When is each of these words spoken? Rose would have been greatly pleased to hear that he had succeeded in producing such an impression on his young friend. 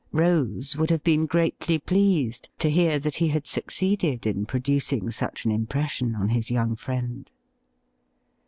Rose 0.11 0.75
would 0.77 0.89
have 0.89 1.03
been 1.03 1.27
greatly 1.27 1.77
pleased 1.77 2.49
to 2.57 2.71
hear 2.71 2.97
that 2.97 3.17
he 3.17 3.27
had 3.27 3.45
succeeded 3.45 4.25
in 4.25 4.47
producing 4.47 5.11
such 5.11 5.45
an 5.45 5.51
impression 5.51 6.15
on 6.15 6.29
his 6.29 6.49
young 6.49 6.75
friend. 6.75 7.29